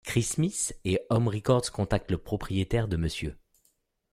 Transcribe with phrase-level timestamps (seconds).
[0.03, 3.35] Chris Smith et Om Records contactent le propriétaire de Mr.